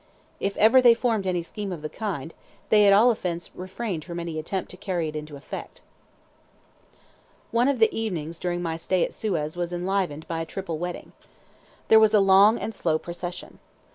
[0.39, 2.33] If ever they formed any scheme of the kind,
[2.69, 5.81] they at all events refrained from any attempt to carry it into effect.
[7.51, 11.11] One of the evenings during my stay at Suez was enlivened by a triple wedding.
[11.87, 13.59] There was a long and slow procession.